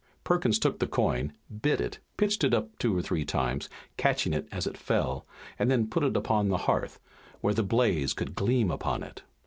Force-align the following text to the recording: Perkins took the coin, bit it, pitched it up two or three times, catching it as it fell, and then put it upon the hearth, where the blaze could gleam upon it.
Perkins 0.23 0.57
took 0.57 0.79
the 0.79 0.87
coin, 0.87 1.31
bit 1.61 1.79
it, 1.79 1.99
pitched 2.17 2.43
it 2.43 2.55
up 2.55 2.75
two 2.79 2.97
or 2.97 3.03
three 3.03 3.23
times, 3.23 3.69
catching 3.97 4.33
it 4.33 4.47
as 4.51 4.65
it 4.65 4.75
fell, 4.75 5.27
and 5.59 5.69
then 5.69 5.85
put 5.85 6.03
it 6.03 6.17
upon 6.17 6.47
the 6.47 6.57
hearth, 6.65 6.99
where 7.41 7.53
the 7.53 7.61
blaze 7.61 8.13
could 8.15 8.33
gleam 8.33 8.71
upon 8.71 9.03
it. 9.03 9.21